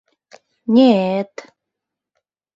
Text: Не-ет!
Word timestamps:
Не-ет! 0.73 1.35